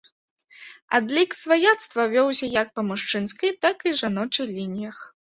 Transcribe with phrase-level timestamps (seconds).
[0.99, 4.97] Адлік сваяцтва вёўся як па мужчынскай, так і жаночай лініях.